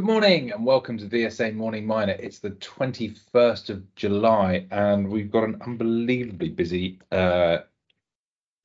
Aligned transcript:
Good 0.00 0.06
morning 0.06 0.50
and 0.50 0.64
welcome 0.64 0.96
to 0.96 1.04
VSA 1.04 1.54
Morning 1.54 1.86
Miner. 1.86 2.16
It's 2.18 2.38
the 2.38 2.52
21st 2.52 3.68
of 3.68 3.94
July 3.96 4.66
and 4.70 5.06
we've 5.06 5.30
got 5.30 5.44
an 5.44 5.60
unbelievably 5.60 6.48
busy 6.48 6.98
uh, 7.12 7.58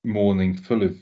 morning 0.06 0.56
full 0.56 0.82
of 0.82 0.96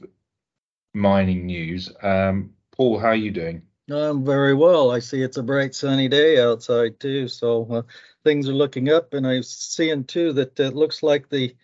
mining 0.95 1.45
news. 1.45 1.91
Um, 2.01 2.49
Paul, 2.75 2.97
how 2.97 3.09
are 3.09 3.15
you 3.15 3.29
doing? 3.29 3.61
I'm 3.91 4.25
very 4.25 4.55
well. 4.55 4.89
I 4.89 4.97
see 4.97 5.21
it's 5.21 5.37
a 5.37 5.43
bright 5.43 5.75
sunny 5.75 6.07
day 6.07 6.41
outside 6.41 6.99
too, 6.99 7.27
so 7.27 7.67
uh, 7.69 7.81
things 8.23 8.49
are 8.49 8.53
looking 8.53 8.89
up. 8.89 9.13
And 9.13 9.27
I'm 9.27 9.43
seeing 9.43 10.03
too 10.03 10.33
that 10.33 10.59
it 10.59 10.73
looks 10.73 11.03
like 11.03 11.29
the 11.29 11.55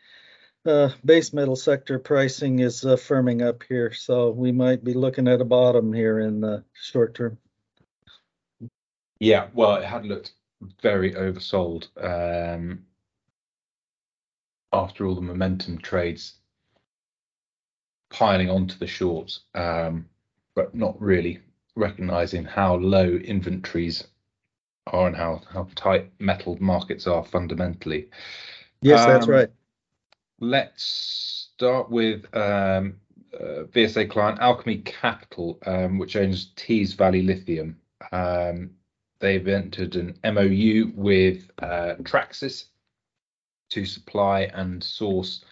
uh, 0.67 0.89
base 1.03 1.33
metal 1.33 1.55
sector 1.55 1.97
pricing 1.97 2.59
is 2.59 2.85
uh, 2.85 2.97
firming 2.97 3.43
up 3.43 3.63
here, 3.67 3.91
so 3.93 4.29
we 4.29 4.51
might 4.51 4.83
be 4.83 4.93
looking 4.93 5.27
at 5.27 5.41
a 5.41 5.45
bottom 5.45 5.91
here 5.91 6.19
in 6.19 6.39
the 6.39 6.63
short 6.75 7.15
term. 7.15 7.39
Yeah, 9.19 9.47
well, 9.53 9.75
it 9.75 9.85
had 9.85 10.05
looked 10.05 10.33
very 10.81 11.13
oversold 11.13 11.87
um, 12.01 12.85
after 14.71 15.05
all 15.05 15.15
the 15.15 15.21
momentum 15.21 15.77
trades 15.77 16.35
piling 18.09 18.49
onto 18.49 18.77
the 18.77 18.87
shorts, 18.87 19.41
um, 19.55 20.07
but 20.55 20.73
not 20.73 20.99
really 21.01 21.39
recognizing 21.75 22.43
how 22.43 22.75
low 22.75 23.05
inventories 23.05 24.07
are 24.87 25.07
and 25.07 25.15
how, 25.15 25.41
how 25.51 25.67
tight 25.75 26.11
metal 26.19 26.57
markets 26.59 27.07
are 27.07 27.23
fundamentally. 27.23 28.09
Yes, 28.81 29.01
um, 29.01 29.09
that's 29.09 29.27
right. 29.27 29.49
Let's 30.39 31.49
start 31.53 31.89
with 31.91 32.25
um, 32.35 32.95
uh, 33.33 33.63
VSA 33.73 34.09
client 34.09 34.39
Alkemy 34.39 34.85
Capital, 34.85 35.59
um, 35.65 35.99
which 35.99 36.15
owns 36.15 36.51
Tees 36.55 36.93
Valley 36.93 37.21
Lithium. 37.21 37.77
Um, 38.11 38.71
they've 39.19 39.47
entered 39.47 39.95
an 39.95 40.17
MOU 40.23 40.91
with 40.95 41.49
uh, 41.61 41.95
Traxys 42.01 42.65
to 43.69 43.85
supply 43.85 44.41
and 44.53 44.83
source 44.83 45.43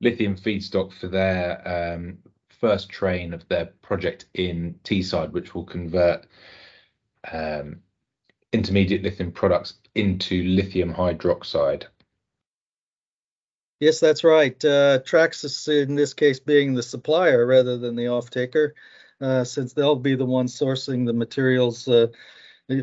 lithium 0.00 0.36
feedstock 0.36 0.92
for 0.92 1.08
their 1.08 1.94
um, 1.96 2.18
first 2.48 2.88
train 2.88 3.34
of 3.34 3.46
their 3.48 3.66
project 3.82 4.26
in 4.34 4.78
Teesside, 4.84 5.32
which 5.32 5.54
will 5.54 5.64
convert 5.64 6.26
um, 7.30 7.80
intermediate 8.52 9.02
lithium 9.02 9.32
products 9.32 9.74
into 9.94 10.44
lithium 10.44 10.92
hydroxide. 10.92 11.84
Yes, 13.80 14.00
that's 14.00 14.24
right. 14.24 14.56
Uh, 14.64 14.98
Traxys, 15.00 15.68
in 15.68 15.94
this 15.94 16.14
case, 16.14 16.40
being 16.40 16.74
the 16.74 16.82
supplier 16.82 17.46
rather 17.46 17.76
than 17.76 17.94
the 17.94 18.08
off-taker, 18.08 18.74
uh, 19.20 19.44
since 19.44 19.72
they'll 19.72 19.96
be 19.96 20.16
the 20.16 20.24
ones 20.24 20.58
sourcing 20.58 21.06
the 21.06 21.12
materials 21.12 21.86
uh, 21.86 22.08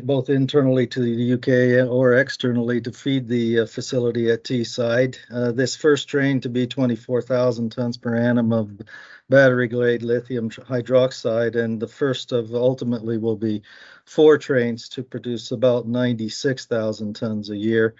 both 0.02 0.28
internally 0.28 0.84
to 0.84 1.00
the 1.00 1.34
UK 1.34 1.88
or 1.88 2.14
externally 2.14 2.80
to 2.80 2.90
feed 2.90 3.28
the 3.28 3.60
uh, 3.60 3.66
facility 3.66 4.30
at 4.30 4.42
Teesside. 4.42 5.16
Uh, 5.30 5.52
this 5.52 5.76
first 5.76 6.08
train 6.08 6.40
to 6.40 6.48
be 6.48 6.66
24,000 6.66 7.70
tons 7.70 7.96
per 7.96 8.16
annum 8.16 8.52
of 8.52 8.80
battery 9.28 9.68
grade 9.68 10.02
lithium 10.02 10.50
hydroxide, 10.50 11.54
and 11.54 11.78
the 11.78 11.86
first 11.86 12.32
of 12.32 12.52
ultimately 12.52 13.16
will 13.16 13.36
be 13.36 13.62
four 14.04 14.36
trains 14.38 14.88
to 14.88 15.04
produce 15.04 15.52
about 15.52 15.86
96,000 15.86 17.14
tons 17.14 17.50
a 17.50 17.56
year. 17.56 17.94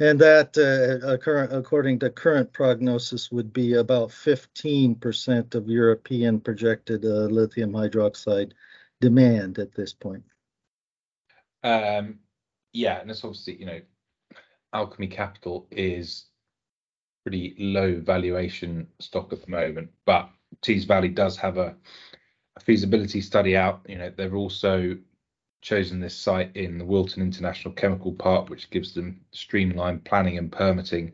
And 0.00 0.18
that, 0.18 0.58
uh, 0.58 1.16
current, 1.18 1.52
according 1.52 2.00
to 2.00 2.10
current 2.10 2.52
prognosis, 2.52 3.30
would 3.30 3.52
be 3.52 3.74
about 3.74 4.08
15% 4.08 5.54
of 5.54 5.68
European 5.68 6.40
projected 6.40 7.04
uh, 7.04 7.26
lithium 7.26 7.72
hydroxide 7.72 8.52
demand 9.00 9.58
at 9.58 9.74
this 9.74 9.92
point. 9.92 10.24
Um, 11.62 12.20
yeah, 12.72 13.00
and 13.00 13.10
it's 13.10 13.24
obviously, 13.24 13.56
you 13.56 13.66
know, 13.66 13.80
Alkemy 14.74 15.10
Capital 15.10 15.66
is 15.70 16.26
pretty 17.24 17.54
low 17.58 18.00
valuation 18.00 18.86
stock 18.98 19.32
at 19.32 19.44
the 19.44 19.50
moment, 19.50 19.90
but 20.06 20.30
Tees 20.62 20.84
Valley 20.84 21.08
does 21.08 21.36
have 21.36 21.58
a, 21.58 21.74
a 22.56 22.60
feasibility 22.60 23.20
study 23.20 23.56
out. 23.56 23.82
You 23.88 23.98
know, 23.98 24.12
they've 24.16 24.34
also 24.34 24.96
chosen 25.62 26.00
this 26.00 26.16
site 26.16 26.54
in 26.56 26.78
the 26.78 26.84
Wilton 26.84 27.22
International 27.22 27.74
Chemical 27.74 28.12
Park, 28.12 28.48
which 28.48 28.70
gives 28.70 28.94
them 28.94 29.20
streamlined 29.32 30.04
planning 30.04 30.38
and 30.38 30.50
permitting. 30.50 31.12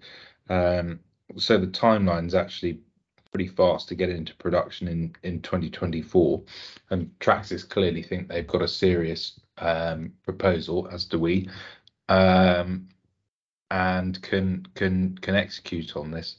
Um, 0.49 1.01
so 1.37 1.59
the 1.59 1.67
timeline's 1.67 2.35
actually 2.35 2.81
pretty 3.37 3.49
fast 3.51 3.87
to 3.87 3.95
get 3.95 4.09
into 4.09 4.35
production 4.37 4.89
in 4.89 5.15
in 5.23 5.43
2024 5.43 6.43
and 6.89 7.11
Traxys 7.21 7.69
clearly 7.69 8.03
think 8.03 8.29
they've 8.29 8.47
got 8.47 8.63
a 8.63 8.69
serious 8.69 9.39
um, 9.59 10.15
proposal 10.25 10.89
as 10.91 11.05
do 11.05 11.19
we 11.19 11.47
um, 12.09 12.89
and 13.71 14.23
can 14.23 14.67
can 14.75 15.19
can 15.19 15.35
execute 15.35 15.99
on 15.99 16.11
this. 16.11 16.37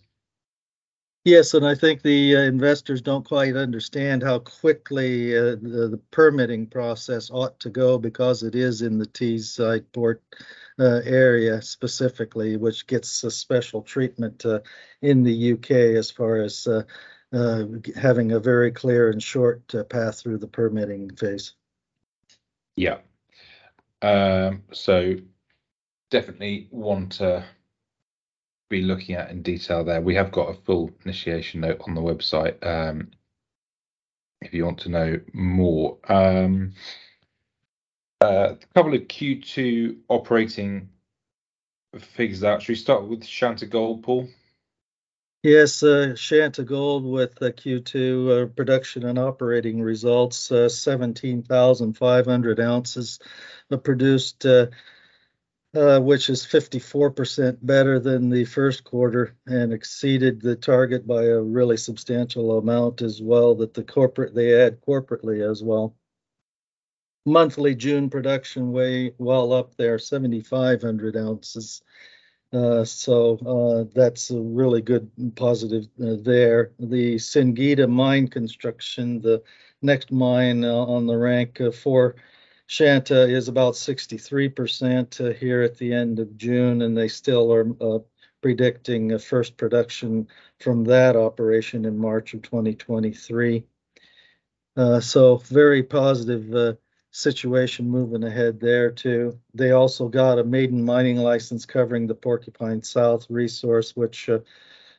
Yes, 1.23 1.53
and 1.53 1.67
I 1.67 1.75
think 1.75 2.01
the 2.01 2.35
uh, 2.35 2.39
investors 2.39 3.01
don't 3.01 3.27
quite 3.27 3.55
understand 3.55 4.23
how 4.23 4.39
quickly 4.39 5.37
uh, 5.37 5.57
the, 5.61 5.89
the, 5.91 5.99
permitting 6.09 6.65
process 6.65 7.29
ought 7.29 7.59
to 7.59 7.69
go 7.69 7.99
because 7.99 8.43
it 8.43 8.55
is 8.55 8.81
in 8.81 8.97
the 8.97 9.05
Teesside 9.05 9.85
port 9.91 10.23
uh, 10.79 11.01
area 11.05 11.61
specifically, 11.61 12.57
which 12.57 12.87
gets 12.87 13.23
a 13.23 13.31
special 13.31 13.81
treatment 13.81 14.45
uh, 14.45 14.59
in 15.01 15.23
the 15.23 15.53
UK 15.53 15.71
as 15.71 16.11
far 16.11 16.37
as 16.37 16.67
uh, 16.67 16.83
uh, 17.33 17.65
having 17.95 18.31
a 18.31 18.39
very 18.39 18.71
clear 18.71 19.09
and 19.09 19.21
short 19.21 19.73
path 19.89 20.19
through 20.19 20.37
the 20.37 20.47
permitting 20.47 21.15
phase. 21.15 21.53
Yeah. 22.75 22.99
Um, 24.01 24.63
so 24.71 25.15
definitely 26.11 26.67
want 26.71 27.13
to 27.13 27.43
be 28.69 28.81
looking 28.81 29.15
at 29.15 29.31
in 29.31 29.41
detail 29.41 29.83
there. 29.83 30.01
We 30.01 30.15
have 30.15 30.31
got 30.31 30.49
a 30.49 30.61
full 30.61 30.91
initiation 31.03 31.61
note 31.61 31.81
on 31.87 31.95
the 31.95 32.01
website 32.01 32.65
um, 32.65 33.11
if 34.41 34.53
you 34.53 34.65
want 34.65 34.79
to 34.79 34.89
know 34.89 35.19
more. 35.33 35.97
Um, 36.07 36.73
uh, 38.21 38.55
a 38.59 38.73
couple 38.73 38.93
of 38.93 39.01
Q2 39.01 39.97
operating 40.07 40.89
figures 41.97 42.43
out. 42.43 42.61
Should 42.61 42.69
we 42.69 42.75
start 42.75 43.07
with 43.07 43.23
Shanta 43.23 43.65
Gold, 43.65 44.03
Paul? 44.03 44.27
Yes, 45.43 45.83
uh, 45.83 46.15
Shanta 46.15 46.63
Gold 46.63 47.05
with 47.05 47.35
the 47.35 47.53
Q2 47.53 48.43
uh, 48.43 48.45
production 48.47 49.05
and 49.05 49.19
operating 49.19 49.81
results, 49.81 50.51
uh, 50.51 50.67
17,500 50.67 52.59
ounces 52.59 53.19
produced 53.83 54.45
which 55.73 56.29
is 56.31 56.43
54% 56.43 57.59
better 57.61 57.99
than 57.99 58.31
the 58.31 58.45
first 58.45 58.83
quarter 58.83 59.35
and 59.45 59.71
exceeded 59.71 60.41
the 60.41 60.55
target 60.55 61.05
by 61.05 61.25
a 61.25 61.39
really 61.39 61.77
substantial 61.77 62.57
amount 62.57 63.03
as 63.03 63.21
well 63.21 63.53
that 63.55 63.75
the 63.75 63.83
corporate 63.83 64.33
they 64.33 64.59
add 64.59 64.81
corporately 64.81 65.47
as 65.47 65.61
well. 65.61 65.95
Monthly 67.27 67.75
June 67.75 68.09
production 68.09 68.71
way 68.71 69.11
well 69.17 69.51
up 69.51 69.75
there, 69.75 69.99
7,500 69.99 71.17
ounces. 71.17 71.81
Uh, 72.53 72.85
so 72.85 73.37
uh, 73.45 73.91
that's 73.93 74.31
a 74.31 74.39
really 74.39 74.81
good 74.81 75.11
positive 75.35 75.89
uh, 76.01 76.15
there. 76.21 76.71
The 76.79 77.15
Singida 77.15 77.89
mine 77.89 78.29
construction, 78.29 79.19
the 79.19 79.43
next 79.81 80.09
mine 80.09 80.63
uh, 80.63 80.73
on 80.73 81.05
the 81.05 81.17
rank 81.17 81.59
for 81.73 82.15
Shanta 82.67 83.23
is 83.27 83.49
about 83.49 83.73
63% 83.73 85.19
uh, 85.19 85.33
here 85.33 85.61
at 85.63 85.77
the 85.77 85.93
end 85.93 86.19
of 86.19 86.37
June, 86.37 86.81
and 86.81 86.97
they 86.97 87.09
still 87.09 87.53
are 87.53 87.67
uh, 87.81 87.99
predicting 88.41 89.11
a 89.11 89.19
first 89.19 89.57
production 89.57 90.29
from 90.61 90.85
that 90.85 91.17
operation 91.17 91.83
in 91.83 91.97
March 91.97 92.33
of 92.33 92.41
2023. 92.41 93.65
Uh, 94.77 95.01
so 95.01 95.35
very 95.37 95.83
positive 95.83 96.77
situation 97.17 97.89
moving 97.89 98.23
ahead 98.23 98.59
there 98.59 98.91
too. 98.91 99.39
They 99.53 99.71
also 99.71 100.07
got 100.07 100.37
a 100.37 100.43
maiden 100.43 100.85
mining 100.85 101.17
license 101.17 101.65
covering 101.65 102.05
the 102.05 102.13
Porcupine 102.13 102.83
South 102.83 103.25
resource, 103.29 103.95
which 103.95 104.29
uh, 104.29 104.39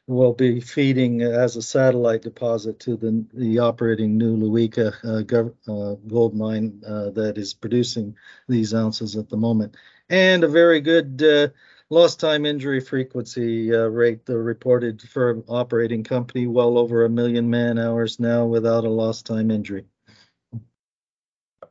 will 0.09 0.33
be 0.33 0.61
feeding 0.61 1.23
as 1.23 1.55
a 1.55 1.63
satellite 1.63 2.23
deposit 2.23 2.81
to 2.81 2.97
the, 2.97 3.25
the 3.35 3.61
operating 3.61 4.19
new 4.19 4.37
Luika 4.37 4.93
uh, 5.05 5.73
uh, 5.73 5.95
gold 6.09 6.35
mine 6.35 6.83
uh, 6.85 7.11
that 7.11 7.39
is 7.39 7.55
producing 7.55 8.17
these 8.49 8.75
ounces 8.75 9.15
at 9.15 9.29
the 9.29 9.37
moment. 9.37 9.77
And 10.09 10.43
a 10.43 10.49
very 10.49 10.81
good 10.81 11.23
uh, 11.23 11.49
lost 11.89 12.19
time 12.19 12.47
injury 12.47 12.81
frequency 12.81 13.73
uh, 13.73 13.87
rate 13.87 14.23
reported 14.27 15.03
for 15.03 15.45
operating 15.47 16.03
company, 16.03 16.49
well 16.49 16.79
over 16.79 17.05
a 17.05 17.09
million 17.09 17.49
man 17.49 17.79
hours 17.79 18.19
now 18.19 18.45
without 18.45 18.85
a 18.85 18.91
lost 18.91 19.25
time 19.27 19.53
injury. 19.53 19.85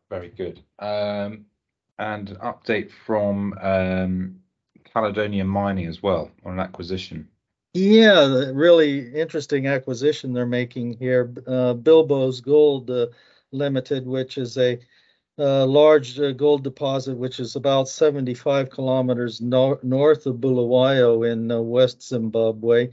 Very 0.10 0.30
good. 0.30 0.62
Um, 0.80 1.46
and 2.00 2.30
an 2.30 2.38
update 2.38 2.92
from 3.06 3.54
um, 3.62 4.40
Caledonia 4.94 5.44
Mining 5.44 5.88
as 5.88 6.02
well 6.02 6.32
on 6.46 6.54
an 6.54 6.60
acquisition. 6.60 7.28
Yeah, 7.74 8.52
really 8.54 9.14
interesting 9.14 9.68
acquisition 9.68 10.34
they're 10.34 10.46
making 10.46 10.98
here. 10.98 11.34
Uh, 11.46 11.74
Bilboes 11.74 12.42
Gold 12.42 12.90
uh, 12.90 13.08
Limited, 13.52 14.08
which 14.08 14.38
is 14.38 14.58
a 14.58 14.80
uh, 15.40 15.66
large 15.66 16.20
uh, 16.20 16.32
gold 16.32 16.64
deposit, 16.64 17.16
which 17.16 17.40
is 17.40 17.56
about 17.56 17.88
75 17.88 18.70
kilometers 18.70 19.42
no- 19.42 19.80
north 19.84 20.26
of 20.26 20.42
Bulawayo 20.42 21.24
in 21.24 21.52
uh, 21.52 21.62
West 21.62 22.02
Zimbabwe. 22.02 22.90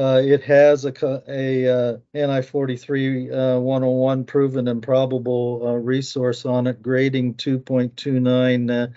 Uh, 0.00 0.22
it 0.24 0.42
has 0.42 0.86
a, 0.86 1.22
a 1.28 1.68
uh, 1.68 1.96
NI 2.14 2.40
43 2.40 3.30
uh, 3.30 3.58
101 3.58 4.24
proven 4.24 4.68
and 4.68 4.82
probable 4.82 5.62
uh, 5.62 5.74
resource 5.74 6.46
on 6.46 6.66
it, 6.66 6.80
grading 6.80 7.34
2.29 7.34 8.70
uh, 8.70 8.90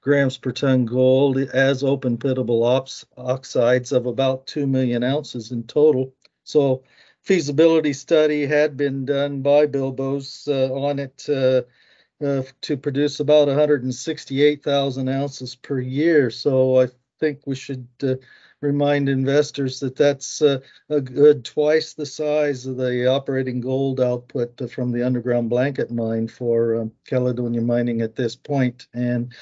grams 0.00 0.38
per 0.38 0.52
ton 0.52 0.86
gold 0.86 1.36
as 1.36 1.84
open 1.84 2.16
pitable 2.16 2.64
ops, 2.64 3.04
oxides 3.18 3.92
of 3.92 4.06
about 4.06 4.46
2 4.46 4.66
million 4.66 5.04
ounces 5.04 5.52
in 5.52 5.62
total. 5.64 6.14
So, 6.44 6.84
feasibility 7.20 7.92
study 7.92 8.46
had 8.46 8.78
been 8.78 9.04
done 9.04 9.42
by 9.42 9.66
Bilboes 9.66 10.48
uh, 10.48 10.72
on 10.72 10.98
it 10.98 11.18
to 11.18 12.76
produce 12.78 13.20
about 13.20 13.48
168,000 13.48 15.08
ounces 15.10 15.54
per 15.54 15.80
year. 15.80 16.30
So, 16.30 16.80
I 16.80 16.88
think 17.20 17.40
we 17.44 17.56
should 17.56 17.86
remind 18.62 19.08
investors 19.08 19.80
that 19.80 19.96
that's 19.96 20.40
uh, 20.40 20.58
a 20.88 21.00
good 21.00 21.44
twice 21.44 21.94
the 21.94 22.06
size 22.06 22.66
of 22.66 22.76
the 22.76 23.06
operating 23.06 23.60
gold 23.60 24.00
output 24.00 24.70
from 24.70 24.92
the 24.92 25.04
underground 25.04 25.50
blanket 25.50 25.90
mine 25.90 26.28
for 26.28 26.76
uh, 26.76 26.84
Caledonia 27.06 27.60
Mining 27.60 28.00
at 28.00 28.16
this 28.16 28.34
point. 28.34 28.88
And 28.94 29.34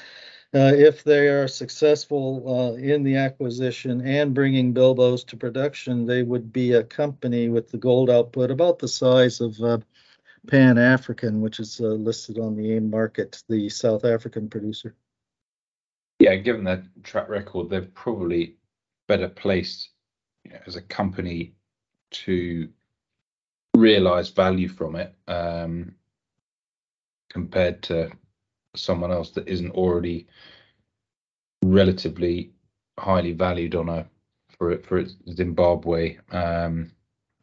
uh, 0.53 0.71
if 0.73 1.03
they 1.03 1.27
are 1.27 1.47
successful 1.47 2.43
uh, 2.47 2.77
in 2.77 3.03
the 3.03 3.15
acquisition 3.15 4.05
and 4.05 4.33
bringing 4.33 4.73
Bilboes 4.73 5.25
to 5.25 5.37
production, 5.37 6.05
they 6.05 6.23
would 6.23 6.53
be 6.53 6.73
a 6.73 6.83
company 6.83 7.49
with 7.49 7.69
the 7.69 7.77
gold 7.77 8.09
output 8.09 8.51
about 8.51 8.79
the 8.79 8.87
size 8.87 9.41
of 9.41 9.59
uh, 9.61 9.79
Pan 10.47 10.77
African, 10.77 11.41
which 11.41 11.59
is 11.59 11.81
uh, 11.81 11.87
listed 11.87 12.37
on 12.37 12.55
the 12.55 12.73
AIM 12.73 12.89
market, 12.89 13.41
the 13.49 13.67
South 13.69 14.05
African 14.05 14.49
producer. 14.49 14.95
Yeah, 16.19 16.35
given 16.35 16.63
that 16.65 16.83
track 17.03 17.27
record, 17.27 17.69
they've 17.69 17.93
probably 17.93 18.55
better 19.07 19.29
placed 19.29 19.89
you 20.43 20.51
know, 20.51 20.59
as 20.65 20.75
a 20.75 20.81
company 20.81 21.53
to 22.11 22.69
realize 23.75 24.29
value 24.29 24.67
from 24.67 24.95
it 24.95 25.13
um, 25.27 25.95
compared 27.29 27.83
to 27.83 28.11
someone 28.75 29.11
else 29.11 29.31
that 29.31 29.47
isn't 29.47 29.71
already 29.71 30.27
relatively 31.63 32.51
highly 32.97 33.33
valued 33.33 33.75
on 33.75 33.89
a 33.89 34.07
for 34.57 34.71
it 34.71 34.85
for 34.85 34.97
its 34.97 35.15
Zimbabwe 35.33 36.17
um, 36.31 36.91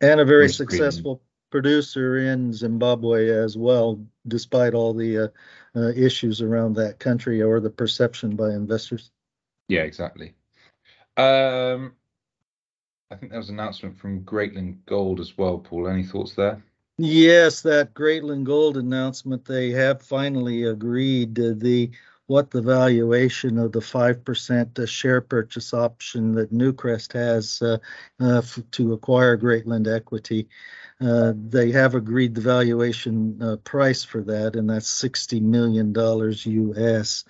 and 0.01 0.21
a 0.21 0.25
very 0.25 0.49
successful 0.49 1.23
producer 1.53 2.17
in 2.17 2.53
Zimbabwe 2.53 3.31
as 3.31 3.57
well, 3.57 4.05
despite 4.27 4.75
all 4.75 4.93
the 4.93 5.19
uh, 5.19 5.29
uh, 5.77 5.91
issues 5.91 6.43
around 6.43 6.75
that 6.75 6.99
country 6.99 7.41
or 7.41 7.61
the 7.61 7.71
perception 7.71 8.35
by 8.35 8.49
investors. 8.49 9.13
Yeah, 9.69 9.83
exactly. 9.83 10.35
Um, 11.17 11.95
I 13.11 13.17
think 13.17 13.31
there 13.31 13.41
was 13.41 13.51
an 13.51 13.59
announcement 13.59 13.99
from 13.99 14.25
Greatland 14.25 14.79
Gold 14.87 15.21
as 15.21 15.37
well, 15.37 15.59
Paul. 15.59 15.89
Any 15.89 16.03
thoughts 16.03 16.35
there? 16.35 16.63
Yes, 16.99 17.63
that 17.63 17.95
Greatland 17.95 18.45
Gold 18.45 18.77
announcement. 18.77 19.45
They 19.45 19.71
have 19.71 20.03
finally 20.03 20.65
agreed 20.65 21.35
the 21.35 21.91
what 22.27 22.51
the 22.51 22.63
valuation 22.63 23.59
of 23.59 23.73
the 23.73 23.81
five 23.81 24.25
percent 24.25 24.79
uh, 24.79 24.87
share 24.87 25.21
purchase 25.21 25.75
option 25.75 26.33
that 26.33 26.53
Newcrest 26.53 27.13
has 27.13 27.61
uh, 27.61 27.79
uh, 28.21 28.39
f- 28.39 28.61
to 28.73 28.93
acquire 28.95 29.37
Greatland 29.37 29.93
equity. 29.95 30.49
Uh, 31.01 31.33
they 31.37 31.71
have 31.73 31.95
agreed 31.95 32.35
the 32.35 32.41
valuation 32.41 33.43
uh, 33.43 33.57
price 33.57 34.05
for 34.05 34.23
that, 34.23 34.57
and 34.57 34.71
that's 34.71 34.89
sixty 34.89 35.41
million 35.41 35.93
dollars 35.93 36.47
U.S. 36.47 37.25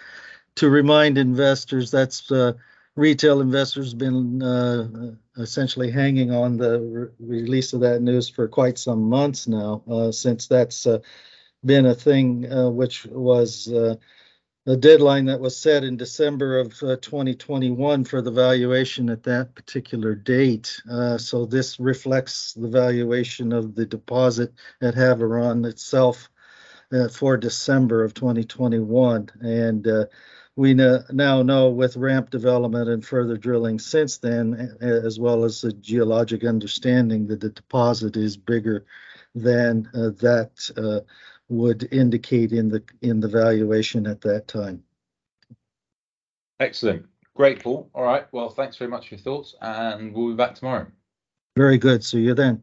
To 0.56 0.68
remind 0.68 1.18
investors, 1.18 1.90
that's 1.90 2.30
uh, 2.30 2.52
retail 2.96 3.40
investors 3.40 3.94
been 3.94 4.42
uh, 4.42 5.12
essentially 5.38 5.90
hanging 5.90 6.30
on 6.30 6.56
the 6.56 6.80
re- 6.80 7.08
release 7.40 7.72
of 7.72 7.80
that 7.80 8.02
news 8.02 8.28
for 8.28 8.48
quite 8.48 8.78
some 8.78 9.02
months 9.02 9.48
now, 9.48 9.82
uh, 9.90 10.12
since 10.12 10.46
that's 10.46 10.86
uh, 10.86 10.98
been 11.64 11.86
a 11.86 11.94
thing 11.94 12.50
uh, 12.52 12.68
which 12.68 13.06
was 13.06 13.72
uh, 13.72 13.94
a 14.66 14.76
deadline 14.76 15.24
that 15.24 15.40
was 15.40 15.56
set 15.56 15.84
in 15.84 15.96
December 15.96 16.58
of 16.58 16.78
2021 16.78 18.04
for 18.04 18.20
the 18.22 18.30
valuation 18.30 19.08
at 19.08 19.22
that 19.24 19.54
particular 19.54 20.14
date. 20.14 20.80
so 21.16 21.46
this 21.46 21.80
reflects 21.80 22.52
the 22.52 22.68
valuation 22.68 23.52
of 23.52 23.74
the 23.74 23.84
deposit 23.84 24.52
at 24.80 24.94
Havieron 24.94 25.66
itself 25.66 26.30
for 27.10 27.36
December 27.36 28.04
of 28.04 28.14
2021, 28.14 29.30
and 29.40 29.88
we 30.56 30.74
now 30.74 31.42
know 31.42 31.70
with 31.70 31.96
ramp 31.96 32.30
development 32.30 32.88
and 32.88 33.04
further 33.04 33.36
drilling 33.36 33.78
since 33.78 34.18
then, 34.18 34.76
as 34.80 35.18
well 35.18 35.44
as 35.44 35.60
the 35.62 35.72
geologic 35.72 36.44
understanding 36.44 37.26
that 37.28 37.40
the 37.40 37.48
deposit 37.50 38.16
is 38.16 38.36
bigger 38.36 38.84
than 39.34 39.88
uh, 39.94 40.10
that 40.20 40.70
uh, 40.76 41.00
would 41.48 41.88
indicate 41.92 42.52
in 42.52 42.68
the 42.68 42.82
in 43.00 43.20
the 43.20 43.28
valuation 43.28 44.06
at 44.06 44.20
that 44.20 44.46
time. 44.46 44.82
Excellent. 46.60 47.06
Great, 47.34 47.62
Paul. 47.62 47.90
All 47.94 48.04
right. 48.04 48.26
Well, 48.30 48.50
thanks 48.50 48.76
very 48.76 48.90
much 48.90 49.08
for 49.08 49.14
your 49.14 49.22
thoughts, 49.22 49.54
and 49.60 50.12
we'll 50.12 50.28
be 50.28 50.34
back 50.34 50.54
tomorrow. 50.54 50.86
Very 51.56 51.78
good. 51.78 52.04
See 52.04 52.20
you 52.20 52.34
then. 52.34 52.62